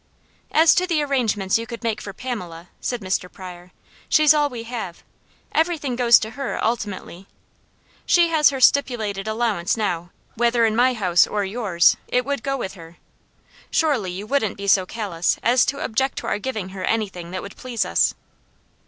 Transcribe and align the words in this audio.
"As 0.51 0.73
to 0.73 0.87
the 0.87 1.03
arrangements 1.03 1.59
you 1.59 1.67
could 1.67 1.83
make 1.83 2.01
for 2.01 2.11
Pamela," 2.11 2.69
said 2.79 3.01
Mr. 3.01 3.31
Pryor, 3.31 3.71
"she's 4.09 4.33
all 4.33 4.49
we 4.49 4.63
have. 4.63 5.03
Everything 5.51 5.95
goes 5.95 6.17
to 6.17 6.31
her, 6.31 6.59
ultimately. 6.65 7.27
She 8.07 8.29
has 8.29 8.49
her 8.49 8.59
stipulated 8.59 9.27
allowance 9.27 9.77
now; 9.77 10.09
whether 10.33 10.65
in 10.65 10.75
my 10.75 10.95
house 10.95 11.27
or 11.27 11.45
yours, 11.45 11.97
it 12.07 12.25
would 12.25 12.41
go 12.41 12.57
with 12.57 12.73
her. 12.73 12.97
Surely 13.69 14.09
you 14.11 14.25
wouldn't 14.25 14.57
be 14.57 14.65
so 14.65 14.87
callous 14.87 15.37
as 15.43 15.63
to 15.67 15.83
object 15.85 16.17
to 16.17 16.25
our 16.25 16.39
giving 16.39 16.69
her 16.69 16.83
anything 16.83 17.29
that 17.29 17.43
would 17.43 17.55
please 17.55 17.85
us!" 17.85 18.15